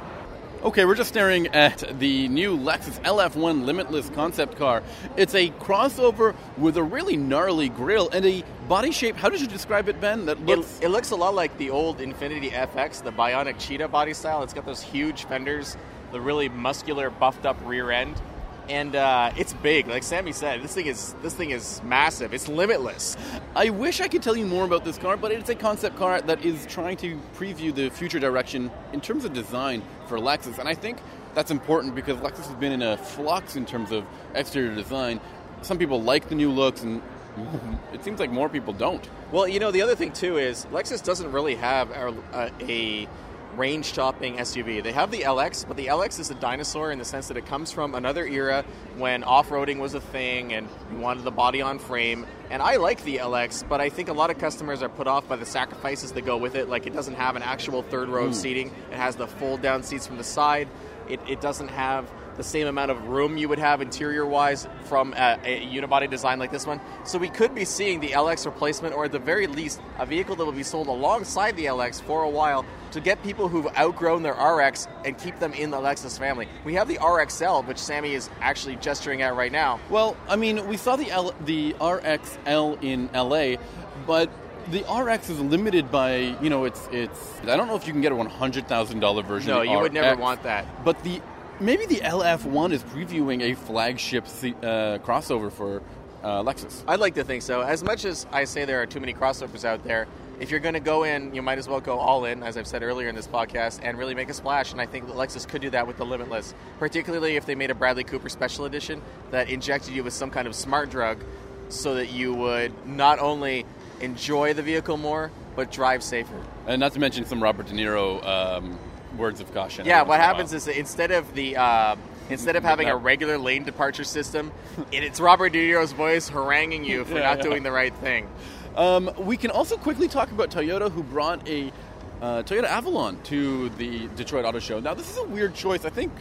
[0.63, 4.83] Okay, we're just staring at the new Lexus LF1 Limitless concept car.
[5.17, 9.17] It's a crossover with a really gnarly grille and a body shape.
[9.17, 10.25] How did you describe it, Ben?
[10.25, 10.79] That looks.
[10.81, 14.43] It, it looks a lot like the old Infiniti FX, the Bionic Cheetah body style.
[14.43, 15.77] It's got those huge fenders,
[16.11, 18.21] the really muscular, buffed up rear end,
[18.69, 19.87] and uh, it's big.
[19.87, 22.35] Like Sammy said, this thing is this thing is massive.
[22.35, 23.17] It's limitless.
[23.55, 26.21] I wish I could tell you more about this car, but it's a concept car
[26.23, 30.69] that is trying to preview the future direction in terms of design for Lexus, and
[30.69, 30.99] I think
[31.35, 35.21] that's important because Lexus has been in a flux in terms of exterior design.
[35.63, 37.03] Some people like the new looks, and
[37.93, 39.07] it seems like more people don't.
[39.33, 43.09] Well, you know, the other thing too is Lexus doesn't really have a, a
[43.57, 44.83] range topping SUV.
[44.83, 47.47] They have the LX, but the LX is a dinosaur in the sense that it
[47.47, 48.65] comes from another era
[48.97, 52.27] when off roading was a thing and you wanted the body on frame.
[52.51, 55.27] And I like the LX, but I think a lot of customers are put off
[55.29, 56.69] by the sacrifices that go with it.
[56.69, 58.35] Like it doesn't have an actual third row Mm.
[58.35, 60.69] seating, it has the fold down seats from the side,
[61.09, 65.15] it, it doesn't have the same amount of room you would have interior wise from
[65.15, 66.81] a, a unibody design like this one.
[67.05, 70.37] So we could be seeing the LX replacement, or at the very least, a vehicle
[70.37, 74.23] that will be sold alongside the LX for a while to get people who've outgrown
[74.23, 76.49] their RX and keep them in the Lexus family.
[76.65, 79.81] We have the RXL, which Sammy is actually gesturing at right now.
[79.91, 83.61] Well, I mean, we saw the L- the RXL in LA,
[84.07, 84.31] but
[84.71, 87.41] the RX is limited by you know it's it's.
[87.43, 89.51] I don't know if you can get a one hundred thousand dollar version.
[89.51, 90.85] No, of the you would never want that.
[90.85, 91.21] But the
[91.61, 95.83] maybe the LF1 is previewing a flagship uh, crossover for
[96.23, 96.83] uh, Lexus.
[96.87, 97.61] I'd like to think so.
[97.61, 100.07] As much as I say there are too many crossovers out there,
[100.39, 102.67] if you're going to go in, you might as well go all in, as I've
[102.67, 104.73] said earlier in this podcast, and really make a splash.
[104.73, 107.75] And I think Lexus could do that with the Limitless, particularly if they made a
[107.75, 111.25] Bradley Cooper special edition that injected you with some kind of smart drug
[111.69, 113.65] so that you would not only
[114.01, 116.39] enjoy the vehicle more, but drive safer.
[116.67, 118.79] And not to mention some Robert De Niro um,
[119.17, 119.87] words of caution.
[119.87, 121.97] Yeah, what once in a happens is that instead of the uh,
[122.31, 124.53] instead of having a regular lane departure system,
[124.93, 127.43] it, it's Robert De Niro's voice haranguing you for Yeah, not yeah.
[127.43, 128.29] doing the right thing.
[128.77, 131.73] Um, we can also quickly talk about Toyota, who brought a
[132.21, 134.81] uh, Toyota Avalon to the Detroit Auto Show.
[134.81, 135.85] Now, this is a weird choice.
[135.85, 136.13] I think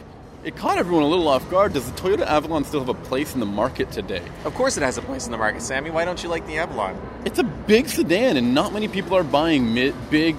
[0.44, 1.74] it caught everyone a little off guard.
[1.74, 4.22] Does the Toyota Avalon still have a place in the market today?
[4.46, 5.90] Of course, it has a place in the market, Sammy.
[5.90, 6.98] Why don't you like the Avalon?
[7.26, 10.38] It's a big sedan, and not many people are buying mid, big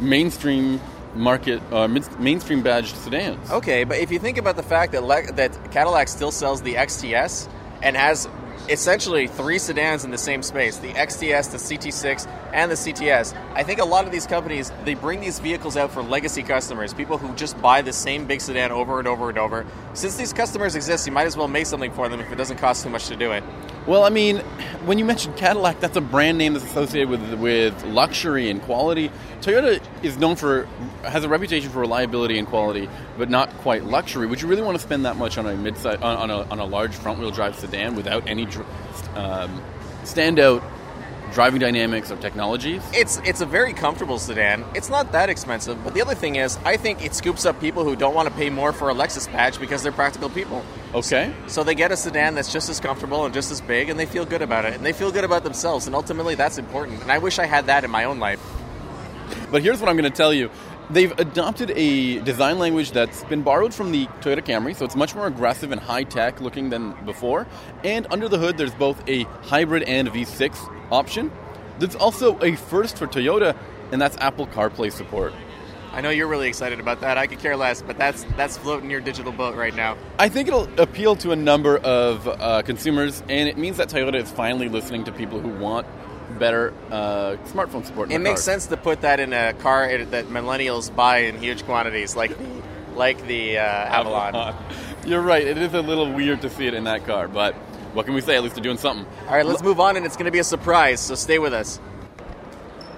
[0.00, 0.80] mainstream
[1.18, 3.50] market, uh, mainstream badged sedans.
[3.50, 6.74] Okay, but if you think about the fact that Le- that Cadillac still sells the
[6.74, 7.48] XTS
[7.82, 8.28] and has
[8.68, 13.34] essentially three sedans in the same space the XTS, the CT6, and the CTS.
[13.54, 16.92] I think a lot of these companies they bring these vehicles out for legacy customers,
[16.92, 19.66] people who just buy the same big sedan over and over and over.
[19.94, 22.58] Since these customers exist, you might as well make something for them if it doesn't
[22.58, 23.42] cost too much to do it.
[23.88, 24.40] Well, I mean,
[24.84, 29.10] when you mentioned Cadillac, that's a brand name that's associated with with luxury and quality.
[29.40, 30.64] Toyota is known for
[31.04, 34.26] has a reputation for reliability and quality, but not quite luxury.
[34.26, 36.58] Would you really want to spend that much on a mid on, on a on
[36.58, 38.44] a large front wheel drive sedan without any
[39.14, 39.62] um,
[40.02, 40.62] standout
[41.32, 42.82] driving dynamics or technologies?
[42.92, 44.64] It's it's a very comfortable sedan.
[44.74, 47.84] It's not that expensive, but the other thing is, I think it scoops up people
[47.84, 50.64] who don't want to pay more for a Lexus badge because they're practical people.
[50.94, 51.32] Okay.
[51.46, 54.06] So they get a sedan that's just as comfortable and just as big, and they
[54.06, 57.02] feel good about it, and they feel good about themselves, and ultimately that's important.
[57.02, 58.40] And I wish I had that in my own life.
[59.50, 60.50] But here's what I'm going to tell you.
[60.90, 65.14] They've adopted a design language that's been borrowed from the Toyota Camry, so it's much
[65.14, 67.46] more aggressive and high tech looking than before.
[67.84, 70.56] And under the hood, there's both a hybrid and V6
[70.90, 71.30] option.
[71.78, 73.54] There's also a first for Toyota,
[73.92, 75.34] and that's Apple CarPlay support.
[75.92, 77.18] I know you're really excited about that.
[77.18, 79.96] I could care less, but that's that's floating your digital boat right now.
[80.18, 84.22] I think it'll appeal to a number of uh, consumers, and it means that Toyota
[84.22, 85.86] is finally listening to people who want
[86.38, 88.10] better uh, smartphone support.
[88.10, 92.16] It makes sense to put that in a car that millennials buy in huge quantities,
[92.16, 92.62] like the
[92.94, 94.56] like the uh, Avalon.
[95.06, 95.46] You're right.
[95.46, 97.54] It is a little weird to see it in that car, but
[97.94, 98.36] what can we say?
[98.36, 99.06] At least they're doing something.
[99.26, 101.00] All right, let's move on, and it's going to be a surprise.
[101.00, 101.80] So stay with us.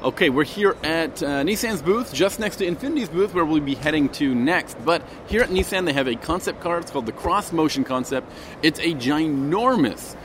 [0.02, 3.74] Okay, we're here at uh, Nissan's booth, just next to Infiniti's booth, where we'll be
[3.74, 4.82] heading to next.
[4.82, 6.78] But here at Nissan, they have a concept car.
[6.78, 8.30] It's called the Cross Motion Concept.
[8.62, 10.16] It's a ginormous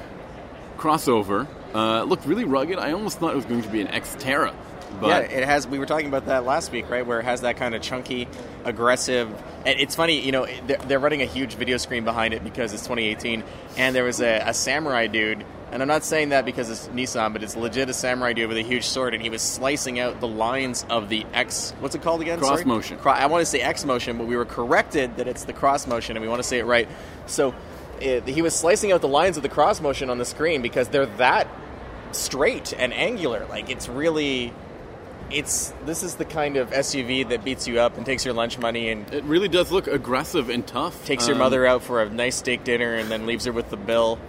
[0.78, 1.48] crossover.
[1.76, 2.80] Uh, it looked really rugged.
[2.80, 4.56] I almost thought it was going to be an Xterra.
[5.02, 5.68] But yeah, it has.
[5.68, 7.06] We were talking about that last week, right?
[7.06, 8.30] Where it has that kind of chunky,
[8.64, 9.30] aggressive.
[9.66, 12.72] And it's funny, you know, they're, they're running a huge video screen behind it because
[12.72, 13.44] it's 2018,
[13.78, 15.46] and there was a, a samurai dude.
[15.72, 18.58] And I'm not saying that because it's Nissan, but it's legit a samurai dude with
[18.58, 21.74] a huge sword, and he was slicing out the lines of the X.
[21.82, 22.40] What's it called again?
[22.40, 22.64] Cross Sorry?
[22.64, 22.98] motion.
[23.00, 25.88] Cro- I want to say X motion, but we were corrected that it's the cross
[25.88, 26.88] motion, and we want to say it right.
[27.26, 27.54] So
[28.00, 30.88] it, he was slicing out the lines of the cross motion on the screen because
[30.88, 31.48] they're that
[32.12, 33.46] straight and angular.
[33.50, 34.54] Like it's really
[35.32, 38.60] it's this is the kind of SUV that beats you up and takes your lunch
[38.60, 41.04] money and It really does look aggressive and tough.
[41.06, 43.70] takes your Um, mother out for a nice steak dinner and then leaves her with
[43.72, 44.20] the bill.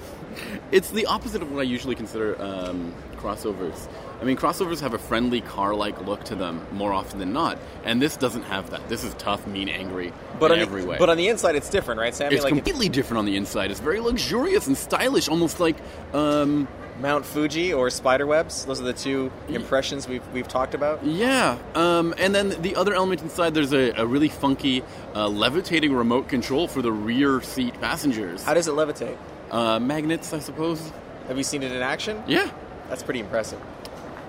[0.72, 3.88] It's the opposite of what I usually consider um, crossovers.
[4.20, 8.00] I mean, crossovers have a friendly car-like look to them more often than not, and
[8.00, 8.86] this doesn't have that.
[8.88, 10.96] This is tough, mean, angry But in on every the, way.
[10.98, 12.34] but on the inside, it's different, right, Sammy?
[12.34, 13.70] it's like completely different on the inside.
[13.70, 15.76] It's very luxurious and stylish, almost like
[16.14, 16.66] um,
[17.00, 18.64] Mount Fuji or Spiderwebs.
[18.66, 21.04] Those are the two impressions we've we've talked about.
[21.04, 24.82] Yeah, um, and then the other element inside, there's a, a really funky
[25.14, 28.42] uh, levitating remote control for the rear seat passengers.
[28.42, 29.16] How does it levitate?
[29.50, 30.92] Uh, magnets, I suppose.
[31.28, 32.22] Have you seen it in action?
[32.26, 32.50] Yeah.
[32.88, 33.60] That's pretty impressive.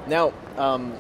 [0.07, 0.93] Now, um,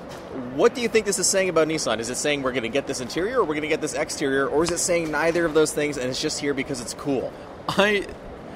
[0.55, 1.99] what do you think this is saying about Nissan?
[1.99, 3.93] Is it saying we're going to get this interior or we're going to get this
[3.93, 6.93] exterior, or is it saying neither of those things and it's just here because it's
[6.93, 7.31] cool?
[7.69, 8.05] I,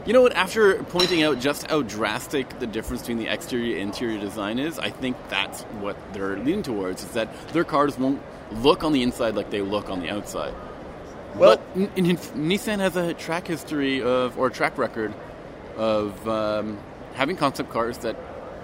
[0.05, 0.33] you know what?
[0.33, 4.79] After pointing out just how drastic the difference between the exterior and interior design is,
[4.79, 7.03] I think that's what they're leaning towards.
[7.03, 10.53] Is that their cars won't look on the inside like they look on the outside.
[11.35, 15.13] Well- but Nissan has a track history of or a track record
[15.77, 16.77] of um,
[17.13, 18.15] having concept cars that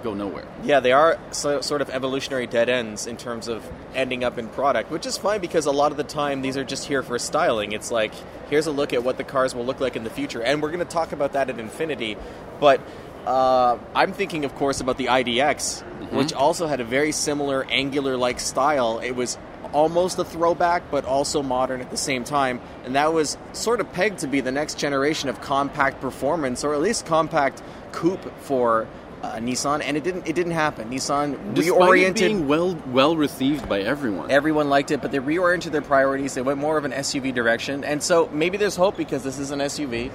[0.04, 0.46] go nowhere.
[0.64, 4.48] Yeah, they are so, sort of evolutionary dead ends in terms of ending up in
[4.50, 7.18] product, which is fine because a lot of the time these are just here for
[7.20, 7.72] styling.
[7.72, 8.14] It's like,
[8.50, 10.42] here's a look at what the cars will look like in the future.
[10.42, 12.18] And we're going to talk about that at Infiniti.
[12.60, 12.82] But
[13.26, 15.82] uh, I'm thinking, of course, about the IDX,
[16.12, 19.00] which also had a very similar angular like style.
[19.00, 19.38] It was
[19.74, 22.62] almost a throwback, but also modern at the same time.
[22.86, 26.74] And that was sort of pegged to be the next generation of compact performance, or
[26.74, 28.88] at least compact coupe for.
[29.24, 30.28] Uh, Nissan, and it didn't.
[30.28, 30.92] It didn't happen.
[30.92, 32.10] Nissan Despite reoriented.
[32.10, 34.30] it being well well received by everyone.
[34.30, 36.36] Everyone liked it, but they reoriented their priorities.
[36.36, 39.50] They went more of an SUV direction, and so maybe there's hope because this is
[39.50, 40.12] an SUV.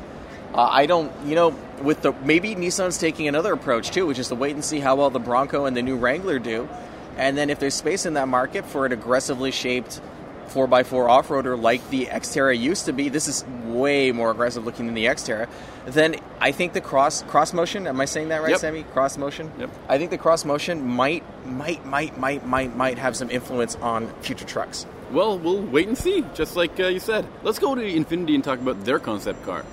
[0.55, 1.49] Uh, I don't, you know,
[1.83, 4.95] with the maybe Nissan's taking another approach too, which is to wait and see how
[4.95, 6.69] well the Bronco and the new Wrangler do,
[7.17, 10.01] and then if there's space in that market for an aggressively shaped
[10.53, 14.95] 4x4 off-roader like the Xterra used to be, this is way more aggressive looking than
[14.95, 15.49] the Xterra.
[15.87, 17.87] Then I think the cross cross motion.
[17.87, 18.61] Am I saying that right, Yep.
[18.61, 18.83] Sammy?
[18.85, 19.51] Cross motion.
[19.59, 19.71] Yep.
[19.89, 24.09] I think the cross motion might, might, might, might, might, might have some influence on
[24.21, 24.87] future trucks.
[25.11, 27.27] Well, we'll wait and see, just like uh, you said.
[27.43, 29.65] Let's go to Infiniti and talk about their concept car.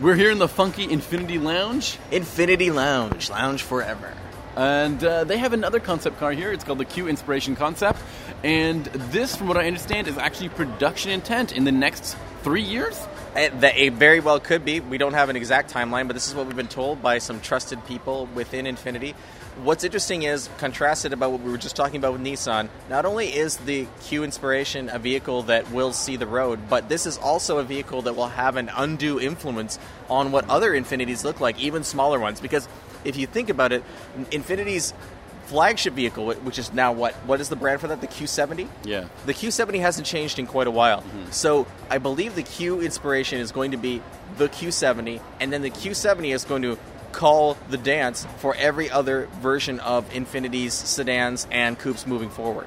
[0.00, 4.12] We're here in the funky Infiniti Lounge, Infiniti Lounge, lounge forever.
[4.56, 6.52] and uh, they have another concept car here.
[6.52, 7.98] It's called the Q Inspiration Concept.
[8.44, 12.96] And this, from what I understand, is actually production intent in the next three years.
[13.34, 14.80] Uh, That it very well could be.
[14.80, 17.40] We don't have an exact timeline, but this is what we've been told by some
[17.40, 19.14] trusted people within Infiniti.
[19.62, 23.28] What's interesting is, contrasted about what we were just talking about with Nissan, not only
[23.28, 27.58] is the Q Inspiration a vehicle that will see the road, but this is also
[27.58, 29.78] a vehicle that will have an undue influence
[30.10, 32.40] on what other Infinitis look like, even smaller ones.
[32.40, 32.68] Because
[33.04, 33.84] if you think about it,
[34.30, 34.92] Infiniti's
[35.46, 37.14] flagship vehicle, which is now what?
[37.26, 38.00] What is the brand for that?
[38.00, 38.68] The Q70?
[38.84, 39.08] Yeah.
[39.26, 41.02] The Q70 hasn't changed in quite a while.
[41.02, 41.30] Mm-hmm.
[41.30, 44.02] So I believe the Q inspiration is going to be
[44.38, 46.78] the Q70, and then the Q70 is going to
[47.12, 52.66] call the dance for every other version of Infiniti's sedans and coupes moving forward.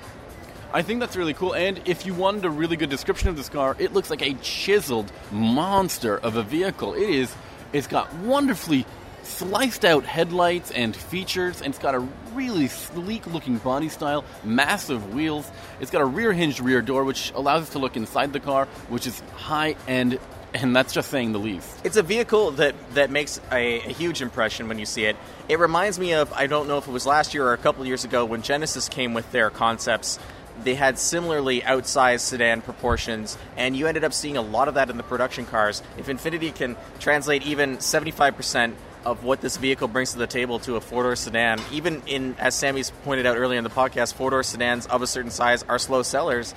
[0.73, 1.53] I think that's really cool.
[1.53, 4.33] And if you wanted a really good description of this car, it looks like a
[4.35, 6.93] chiseled monster of a vehicle.
[6.93, 7.33] It is.
[7.73, 8.85] It's got wonderfully
[9.27, 11.99] sliced out headlights and features, and it's got a
[12.33, 15.49] really sleek looking body style, massive wheels.
[15.79, 18.65] It's got a rear hinged rear door, which allows us to look inside the car,
[18.89, 20.19] which is high end,
[20.53, 21.67] and that's just saying the least.
[21.83, 25.17] It's a vehicle that, that makes a, a huge impression when you see it.
[25.49, 27.85] It reminds me of, I don't know if it was last year or a couple
[27.85, 30.19] years ago, when Genesis came with their concepts.
[30.63, 34.89] They had similarly outsized sedan proportions, and you ended up seeing a lot of that
[34.89, 35.83] in the production cars.
[35.99, 38.73] If Infiniti can translate even 75%
[39.07, 42.35] of what this vehicle brings to the table to a four door sedan, even in,
[42.39, 45.63] as Sammy's pointed out earlier in the podcast, four door sedans of a certain size
[45.63, 46.53] are slow sellers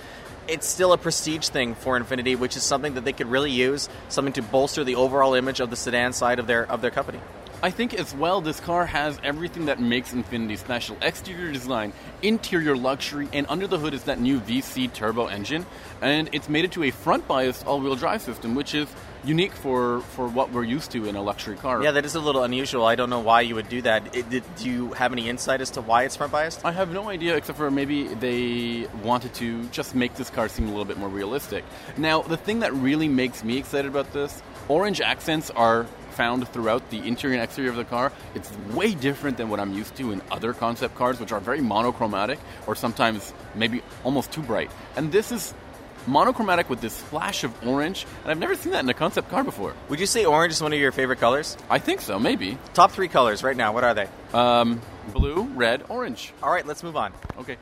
[0.49, 3.89] it's still a prestige thing for Infiniti, which is something that they could really use,
[4.09, 7.21] something to bolster the overall image of the sedan side of their of their company.
[7.63, 12.75] I think as well, this car has everything that makes Infiniti special exterior design, interior
[12.75, 15.67] luxury, and under the hood is that new VC turbo engine.
[16.01, 18.89] And it's made it to a front biased all wheel drive system, which is
[19.25, 21.83] unique for, for what we're used to in a luxury car.
[21.83, 22.87] Yeah, that is a little unusual.
[22.87, 24.15] I don't know why you would do that.
[24.15, 26.65] It, did, do you have any insight as to why it's front biased?
[26.65, 30.67] I have no idea, except for maybe they wanted to just make this car seem
[30.67, 31.65] a little bit more realistic.
[31.97, 36.91] Now, the thing that really makes me excited about this orange accents are found throughout
[36.91, 38.13] the interior and exterior of the car.
[38.35, 41.61] It's way different than what I'm used to in other concept cars, which are very
[41.61, 44.71] monochromatic or sometimes maybe almost too bright.
[44.97, 45.55] And this is
[46.07, 49.45] monochromatic with this flash of orange, and I've never seen that in a concept car
[49.45, 49.75] before.
[49.89, 51.57] Would you say orange is one of your favorite colors?
[51.69, 52.59] I think so, maybe.
[52.75, 53.73] Top three colors right now.
[53.73, 54.09] What are they?
[54.33, 54.81] Um,
[55.13, 56.33] blue, red, orange.
[56.43, 57.13] All right, let's move on.
[57.39, 57.57] Okay.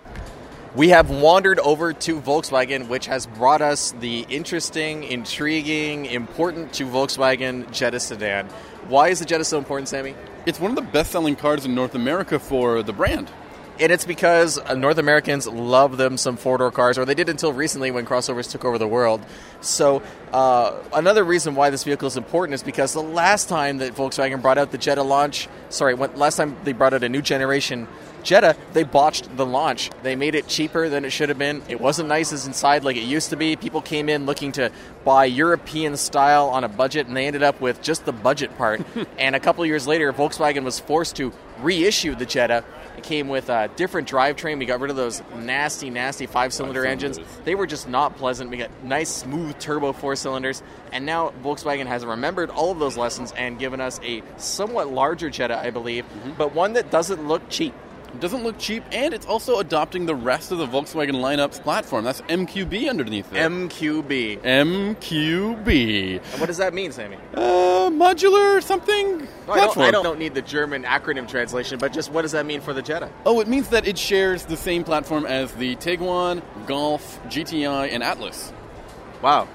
[0.75, 6.85] we have wandered over to Volkswagen, which has brought us the interesting, intriguing, important to
[6.87, 8.47] Volkswagen Jetta sedan.
[8.89, 10.15] Why is the Jetta so important, Sammy?
[10.47, 13.31] It's one of the best selling cars in North America for the brand.
[13.81, 17.29] And it's because uh, North Americans love them some four door cars, or they did
[17.29, 19.25] until recently when crossovers took over the world.
[19.61, 23.95] So, uh, another reason why this vehicle is important is because the last time that
[23.95, 27.23] Volkswagen brought out the Jetta launch, sorry, when, last time they brought out a new
[27.23, 27.87] generation
[28.23, 29.91] Jetta, they botched the launch.
[30.03, 31.63] They made it cheaper than it should have been.
[31.69, 33.57] It wasn't nice as inside like it used to be.
[33.57, 34.71] People came in looking to
[35.05, 38.83] buy European style on a budget, and they ended up with just the budget part.
[39.19, 42.65] and a couple years later, Volkswagen was forced to reissue the Jetta.
[42.99, 44.59] It came with a different drivetrain.
[44.59, 47.21] We got rid of those nasty, nasty five cylinder engines.
[47.45, 48.51] They were just not pleasant.
[48.51, 50.65] We got nice, smooth turbo four cylinders.
[50.91, 55.31] And now Volkswagen has remembered all of those lessons and given us a somewhat larger
[55.31, 56.33] Jetta, I believe, mm-hmm.
[56.33, 57.73] but one that doesn't look cheap.
[58.15, 62.05] It doesn't look cheap, and it's also adopting the rest of the Volkswagen lineup's platform.
[62.05, 63.37] That's MQB underneath it.
[63.37, 64.41] MQB.
[64.43, 66.23] MQB.
[66.33, 67.17] And what does that mean, Sammy?
[67.35, 72.11] Uh, modular something no, I, don't, I, don't, need the German acronym translation, but just
[72.11, 73.11] what does that mean for the Jetta?
[73.25, 78.03] Oh, it means that it shares the same platform as the Tiguan, Golf, GTI, and
[78.03, 78.53] Atlas.
[79.23, 79.49] Wow.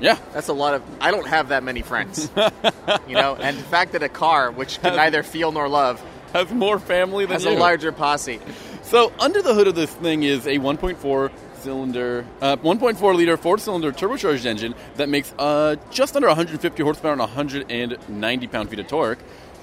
[0.00, 0.18] Yeah.
[0.32, 0.82] That's a lot of.
[1.00, 2.30] I don't have that many friends.
[3.08, 6.50] you know, and the fact that a car, which can neither feel nor love, has
[6.50, 7.50] more family than has you.
[7.50, 8.40] a larger posse.
[8.82, 11.30] So under the hood of this thing is a 1.4
[11.62, 17.12] cylinder, uh, 1.4 liter four cylinder turbocharged engine that makes uh, just under 150 horsepower
[17.12, 19.20] and 190 pound feet of torque,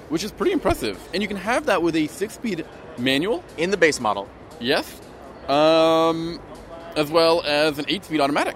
[0.09, 0.99] which is pretty impressive.
[1.13, 2.65] And you can have that with a six speed
[2.97, 4.27] manual in the base model.
[4.59, 4.99] Yes,
[5.47, 6.39] um,
[6.95, 8.55] as well as an eight speed automatic.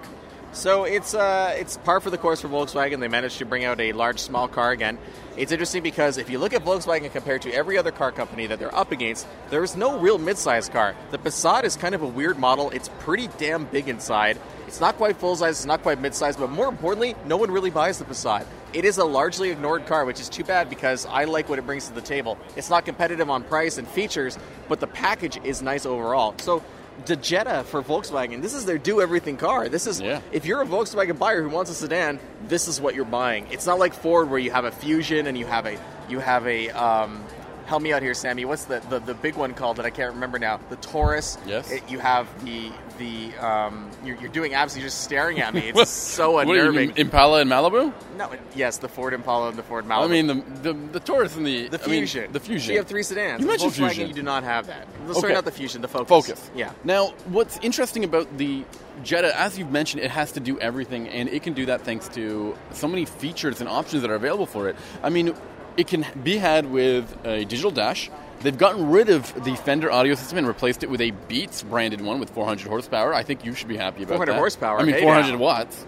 [0.54, 3.00] So it's uh, it's par for the course for Volkswagen.
[3.00, 4.98] They managed to bring out a large, small car again.
[5.36, 8.60] It's interesting because if you look at Volkswagen compared to every other car company that
[8.60, 10.94] they're up against, there's no real midsize car.
[11.10, 12.70] The Passat is kind of a weird model.
[12.70, 14.38] It's pretty damn big inside.
[14.68, 17.70] It's not quite full size, it's not quite midsize, but more importantly, no one really
[17.70, 18.46] buys the Passat.
[18.72, 21.66] It is a largely ignored car, which is too bad because I like what it
[21.66, 22.38] brings to the table.
[22.54, 24.38] It's not competitive on price and features,
[24.68, 26.34] but the package is nice overall.
[26.38, 26.62] So
[27.06, 29.68] the Jetta for Volkswagen, this is their do everything car.
[29.68, 30.20] This is yeah.
[30.32, 33.46] if you're a Volkswagen buyer who wants a sedan, this is what you're buying.
[33.50, 35.78] It's not like Ford where you have a Fusion and you have a
[36.08, 37.24] you have a um,
[37.66, 38.44] help me out here, Sammy.
[38.44, 40.60] What's the, the, the big one called that I can't remember now?
[40.70, 41.38] The Taurus.
[41.46, 41.70] Yes.
[41.70, 45.72] It, you have the the um, you're, you're, doing absolutely just staring at me.
[45.74, 46.90] It's so unnerving.
[46.90, 47.92] What, Impala and Malibu?
[48.16, 48.30] No.
[48.54, 50.04] Yes, the Ford Impala and the Ford Malibu.
[50.04, 52.22] I mean the the, the Taurus and the the Fusion.
[52.22, 52.72] I mean, the Fusion.
[52.72, 53.40] You have three sedans.
[53.40, 54.08] You mentioned Volkswagen, Fusion.
[54.08, 54.86] You do not have that.
[55.08, 55.20] Okay.
[55.20, 55.82] Sorry, not the Fusion.
[55.82, 56.08] The Focus.
[56.08, 56.50] Focus.
[56.54, 56.72] Yeah.
[56.84, 58.64] Now, what's interesting about the
[59.02, 62.08] Jetta, as you've mentioned, it has to do everything, and it can do that thanks
[62.10, 64.76] to so many features and options that are available for it.
[65.02, 65.34] I mean,
[65.76, 68.10] it can be had with a digital dash
[68.44, 72.02] They've gotten rid of the Fender audio system and replaced it with a Beats branded
[72.02, 73.14] one with 400 horsepower.
[73.14, 74.38] I think you should be happy about 400 that.
[74.38, 74.80] horsepower.
[74.80, 75.38] I mean, hey 400 now.
[75.38, 75.86] watts.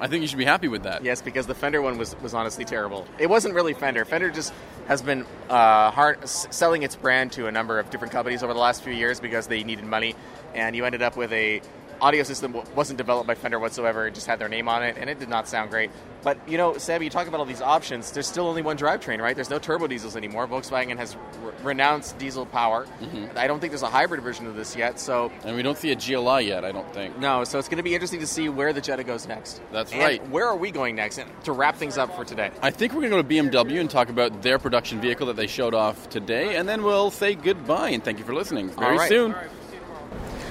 [0.00, 1.04] I think you should be happy with that.
[1.04, 3.06] Yes, because the Fender one was, was honestly terrible.
[3.18, 4.06] It wasn't really Fender.
[4.06, 4.54] Fender just
[4.88, 8.58] has been uh, hard, selling its brand to a number of different companies over the
[8.58, 10.14] last few years because they needed money,
[10.54, 11.60] and you ended up with a
[12.00, 14.06] audio system wasn't developed by Fender whatsoever.
[14.06, 15.90] It just had their name on it, and it did not sound great.
[16.22, 18.10] But you know, Sam, you talk about all these options.
[18.10, 19.36] There's still only one drivetrain, right?
[19.36, 20.48] There's no turbo diesels anymore.
[20.48, 22.86] Volkswagen has re- renounced diesel power.
[23.00, 23.38] Mm-hmm.
[23.38, 24.98] I don't think there's a hybrid version of this yet.
[24.98, 26.64] So, and we don't see a GLI yet.
[26.64, 27.16] I don't think.
[27.18, 29.60] No, so it's going to be interesting to see where the Jetta goes next.
[29.70, 30.28] That's and right.
[30.28, 31.18] Where are we going next?
[31.18, 33.80] And to wrap things up for today, I think we're going to go to BMW
[33.80, 37.34] and talk about their production vehicle that they showed off today, and then we'll say
[37.34, 38.68] goodbye and thank you for listening.
[38.70, 39.08] Very right.
[39.08, 39.34] soon.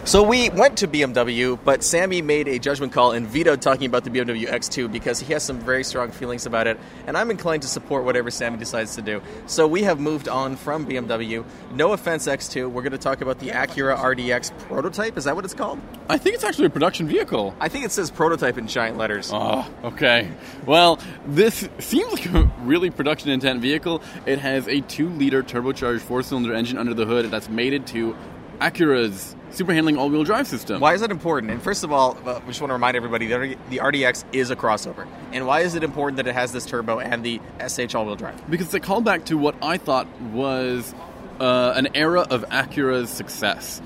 [0.05, 4.03] So we went to BMW, but Sammy made a judgment call and vetoed talking about
[4.03, 7.63] the BMW X2 because he has some very strong feelings about it, and I'm inclined
[7.63, 9.19] to support whatever Sammy decides to do.
[9.47, 11.43] So we have moved on from BMW.
[11.71, 12.69] No offense, X2.
[12.69, 15.17] We're going to talk about the Acura RDX prototype.
[15.17, 15.81] Is that what it's called?
[16.07, 17.55] I think it's actually a production vehicle.
[17.59, 19.31] I think it says prototype in giant letters.
[19.33, 20.29] Oh, okay.
[20.67, 24.03] Well, this seems like a really production intent vehicle.
[24.27, 28.15] It has a two liter turbocharged four cylinder engine under the hood that's mated to
[28.59, 30.79] Acura's super handling all wheel drive system.
[30.81, 31.51] Why is that important?
[31.51, 34.49] And first of all, uh, we just want to remind everybody that the RDX is
[34.51, 35.07] a crossover.
[35.31, 38.15] And why is it important that it has this turbo and the SH all wheel
[38.15, 38.49] drive?
[38.49, 40.93] Because it's a callback to what I thought was
[41.39, 43.81] uh, an era of Acura's success.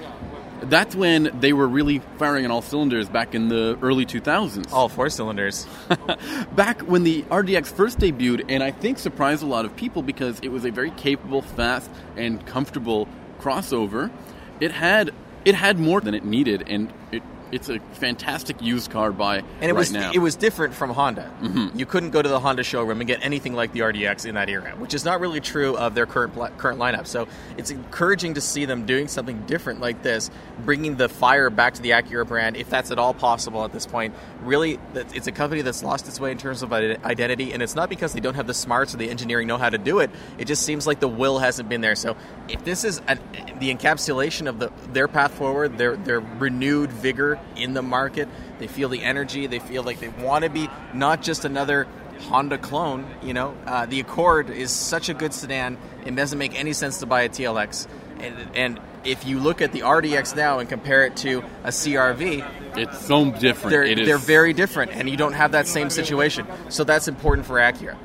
[0.61, 4.73] That's when they were really firing on all cylinders back in the early 2000s.
[4.73, 5.65] All four cylinders.
[6.55, 10.39] back when the RDX first debuted, and I think surprised a lot of people because
[10.41, 13.07] it was a very capable, fast, and comfortable
[13.39, 14.11] crossover.
[14.59, 15.11] It had
[15.45, 19.45] it had more than it needed, and it it's a fantastic used car buy and
[19.63, 20.11] it right was now.
[20.13, 21.31] it was different from Honda.
[21.41, 21.77] Mm-hmm.
[21.77, 24.49] You couldn't go to the Honda showroom and get anything like the RDX in that
[24.49, 27.07] era, which is not really true of their current current lineup.
[27.07, 27.27] So
[27.57, 30.29] it's encouraging to see them doing something different like this,
[30.65, 33.85] bringing the fire back to the Acura brand, if that's at all possible at this
[33.85, 34.13] point.
[34.43, 37.89] Really, it's a company that's lost its way in terms of identity, and it's not
[37.89, 40.09] because they don't have the smarts or the engineering know how to do it.
[40.37, 41.95] It just seems like the will hasn't been there.
[41.95, 42.15] So
[42.47, 43.19] if this is an,
[43.59, 48.27] the encapsulation of the their path forward, their their renewed vigor in the market,
[48.59, 49.47] they feel the energy.
[49.47, 51.87] They feel like they want to be not just another
[52.21, 53.05] Honda clone.
[53.23, 55.77] You know, uh, the Accord is such a good sedan.
[56.05, 57.87] It doesn't make any sense to buy a TLX.
[58.19, 62.77] And, and if you look at the RDX now and compare it to a CRV,
[62.77, 63.71] it's so different.
[63.71, 66.45] they're It they're very different, and you don't have that same situation.
[66.69, 67.97] So that's important for Acura.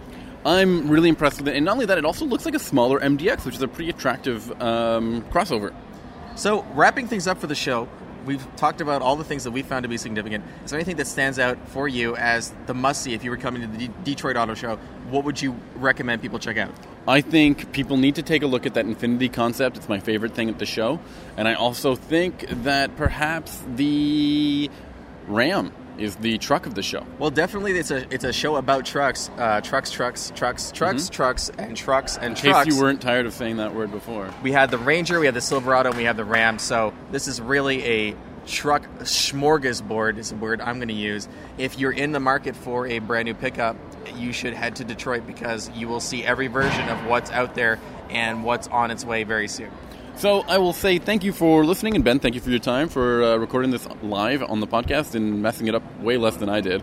[0.46, 3.00] I'm really impressed with it, and not only that, it also looks like a smaller
[3.00, 5.74] MDX, which is a pretty attractive um, crossover.
[6.36, 7.88] So, wrapping things up for the show,
[8.24, 10.44] we've talked about all the things that we found to be significant.
[10.64, 13.36] Is there anything that stands out for you as the must see if you were
[13.36, 14.76] coming to the D- Detroit Auto Show?
[15.10, 16.72] What would you recommend people check out?
[17.06, 19.76] I think people need to take a look at that Infiniti concept.
[19.76, 21.00] It's my favorite thing at the show.
[21.36, 24.70] And I also think that perhaps the
[25.26, 27.06] Ram is the truck of the show.
[27.18, 31.50] Well, definitely, it's a it's a show about trucks, uh, trucks, trucks, trucks, trucks, trucks,
[31.58, 34.32] and trucks and In case you weren't tired of saying that word before.
[34.42, 36.58] we had the Ranger, we had the Silverado, and we have the Ram.
[36.58, 38.16] So this is really a
[38.46, 41.28] truck smorgasbord is a word I'm going to use.
[41.58, 43.76] If you're in the market for a brand new pickup,
[44.16, 47.78] you should head to Detroit because you will see every version of what's out there
[48.10, 49.70] and what's on its way very soon.
[50.16, 52.88] So I will say thank you for listening, and Ben, thank you for your time
[52.88, 56.48] for uh, recording this live on the podcast and messing it up way less than
[56.48, 56.82] I did.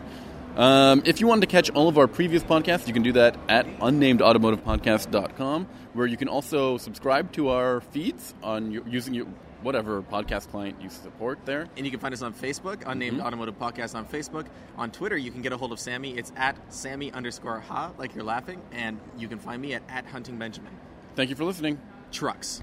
[0.56, 3.38] Um, if you wanted to catch all of our previous podcasts, you can do that
[3.48, 9.26] at unnamedautomotivepodcast.com, where you can also subscribe to our feeds on your, using your
[9.62, 11.68] whatever podcast client you support there.
[11.76, 14.46] And you can find us on Facebook, Unnamed Automotive Podcast on Facebook.
[14.76, 16.18] On Twitter, you can get a hold of Sammy.
[16.18, 18.60] It's at Sammy underscore ha, like you're laughing.
[18.72, 20.72] And you can find me at, at Hunting Benjamin.
[21.14, 21.80] Thank you for listening.
[22.10, 22.62] Trucks.